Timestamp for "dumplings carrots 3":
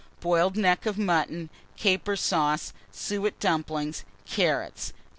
3.39-4.99